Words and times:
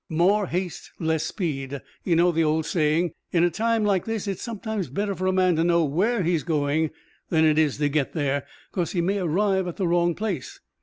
"More 0.09 0.47
haste 0.47 0.91
less 0.97 1.23
speed. 1.27 1.79
You 2.03 2.15
know 2.15 2.31
the 2.31 2.43
old 2.43 2.65
saying. 2.65 3.11
In 3.31 3.43
a 3.43 3.51
time 3.51 3.83
like 3.83 4.05
this 4.05 4.27
it's 4.27 4.41
sometimes 4.41 4.89
better 4.89 5.13
for 5.13 5.27
a 5.27 5.31
man 5.31 5.55
to 5.57 5.63
know 5.63 5.85
where 5.85 6.23
he's 6.23 6.41
going 6.41 6.89
than 7.29 7.45
it 7.45 7.59
is 7.59 7.77
to 7.77 7.87
get 7.87 8.13
there, 8.13 8.47
'cause 8.71 8.93
he 8.93 9.01
may 9.01 9.19
arrive 9.19 9.67
at 9.67 9.75
the 9.77 9.87
wrong 9.87 10.15
place." 10.15 10.59